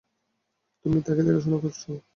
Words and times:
তুমি 0.85 0.97
কাকে 1.05 1.21
দেখাশোনা 1.27 1.57
করছ? 1.63 1.81